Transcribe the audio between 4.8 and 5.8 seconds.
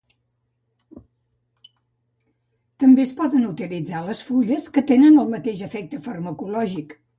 tenen el mateix